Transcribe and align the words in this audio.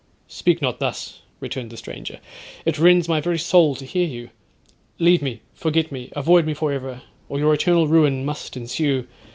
'—'Speak 0.27 0.63
not 0.63 0.79
thus,' 0.79 1.21
returned 1.39 1.69
the 1.69 1.77
stranger, 1.77 2.19
'it 2.65 2.79
rends 2.79 3.07
my 3.07 3.21
very 3.21 3.37
soul 3.37 3.75
to 3.75 3.85
hear 3.85 4.07
you; 4.07 4.31
leave 4.97 5.21
me—forget 5.21 5.91
me—avoid 5.91 6.43
me 6.43 6.55
for 6.55 6.73
ever—or 6.73 7.37
your 7.37 7.53
eternal 7.53 7.87
ruin 7.87 8.25
must 8.25 8.57
ensue. 8.57 9.05